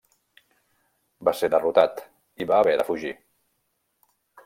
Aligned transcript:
Va 1.29 1.35
ser 1.41 1.51
derrotat 1.55 2.03
i 2.45 2.51
va 2.53 2.61
haver 2.61 2.77
de 2.83 2.91
fugir. 2.91 3.17